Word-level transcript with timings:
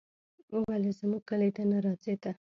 ولې 0.67 0.91
زموږ 0.99 1.21
کلي 1.29 1.49
ته 1.55 1.63
نه 1.71 1.77
راځې 1.85 2.15
ته 2.23 2.31